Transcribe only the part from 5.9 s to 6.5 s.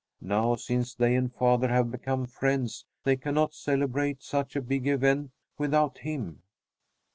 him.